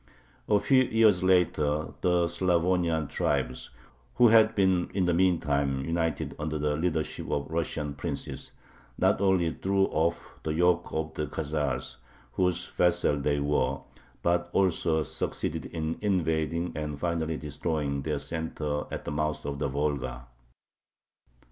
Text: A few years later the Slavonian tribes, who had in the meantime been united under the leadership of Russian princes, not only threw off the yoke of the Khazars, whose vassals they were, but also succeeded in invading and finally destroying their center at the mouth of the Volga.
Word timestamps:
A 0.49 0.59
few 0.59 0.81
years 0.85 1.23
later 1.23 1.93
the 2.01 2.25
Slavonian 2.27 3.07
tribes, 3.07 3.69
who 4.15 4.29
had 4.29 4.57
in 4.57 4.87
the 5.05 5.13
meantime 5.13 5.77
been 5.77 5.85
united 5.85 6.35
under 6.39 6.57
the 6.57 6.75
leadership 6.75 7.29
of 7.29 7.51
Russian 7.51 7.93
princes, 7.93 8.51
not 8.97 9.21
only 9.21 9.53
threw 9.53 9.83
off 9.89 10.39
the 10.41 10.55
yoke 10.55 10.91
of 10.91 11.13
the 11.13 11.27
Khazars, 11.27 11.97
whose 12.31 12.65
vassals 12.65 13.21
they 13.21 13.39
were, 13.39 13.77
but 14.23 14.49
also 14.53 15.03
succeeded 15.03 15.67
in 15.67 15.99
invading 16.01 16.71
and 16.73 16.99
finally 16.99 17.37
destroying 17.37 18.01
their 18.01 18.17
center 18.17 18.85
at 18.89 19.05
the 19.05 19.11
mouth 19.11 19.45
of 19.45 19.59
the 19.59 19.67
Volga. 19.67 20.25